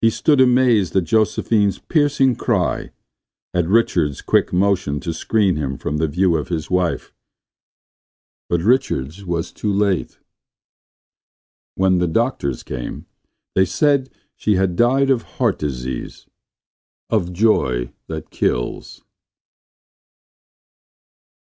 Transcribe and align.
He 0.00 0.08
stood 0.08 0.40
amazed 0.40 0.96
at 0.96 1.04
Josephine's 1.04 1.78
piercing 1.78 2.34
cry; 2.36 2.92
at 3.52 3.68
Richards' 3.68 4.22
quick 4.22 4.54
motion 4.54 5.00
to 5.00 5.12
screen 5.12 5.56
him 5.56 5.76
from 5.76 5.98
the 5.98 6.08
view 6.08 6.38
of 6.38 6.48
his 6.48 6.70
wife. 6.70 7.12
But 8.48 8.62
Richards 8.62 9.22
was 9.22 9.52
too 9.52 9.70
late. 9.70 10.18
When 11.74 11.98
the 11.98 12.08
doctors 12.08 12.62
came 12.62 13.04
they 13.54 13.66
said 13.66 14.08
she 14.34 14.54
had 14.54 14.76
died 14.76 15.10
of 15.10 15.24
heart 15.36 15.58
disease— 15.58 16.24
of 17.10 17.26
the 17.26 17.32
joy 17.34 17.92
that 18.06 18.30
kills. 18.30 19.02